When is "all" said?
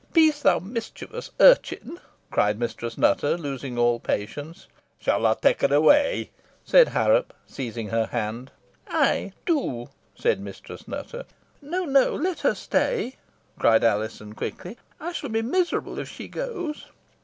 3.77-3.99